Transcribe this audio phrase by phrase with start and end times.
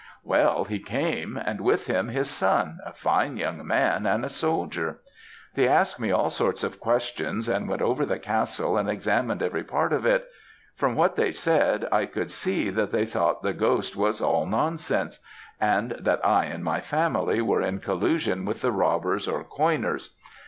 [0.23, 4.99] "'Well, he came, and with him his son, a fine young man and a soldier.
[5.53, 9.63] They asked me all sorts of questions, and went over the castle and examined every
[9.63, 10.27] part of it.
[10.75, 15.19] From what they said, I could see that they thought the ghost was all nonsense,
[15.59, 20.15] and that I and my family were in collusion with the robbers or coiners.